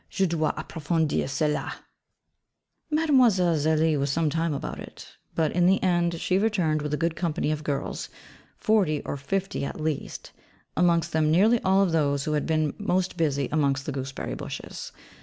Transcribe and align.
Je 0.09 0.25
dois 0.25 0.51
approfondir 0.57 1.27
cela.' 1.29 1.75
Mlle. 2.89 3.05
Zélie 3.29 3.99
was 3.99 4.09
some 4.09 4.31
time 4.31 4.51
about 4.51 4.79
it: 4.79 5.15
but 5.35 5.51
in 5.51 5.67
the 5.67 5.83
end, 5.83 6.19
she 6.19 6.39
returned 6.39 6.81
with 6.81 6.91
a 6.91 6.97
good 6.97 7.15
company 7.15 7.51
of 7.51 7.63
girls, 7.63 8.09
forty 8.57 9.03
or 9.03 9.15
fifty 9.15 9.63
at 9.63 9.79
least; 9.79 10.31
amongst 10.75 11.11
them 11.11 11.29
nearly 11.29 11.61
all 11.61 11.83
of 11.83 11.91
those 11.91 12.23
who 12.23 12.33
had 12.33 12.47
been 12.47 12.73
most 12.79 13.15
busy 13.15 13.47
amongst 13.51 13.85
the 13.85 13.91
gooseberry 13.91 14.33
bushes. 14.33 14.91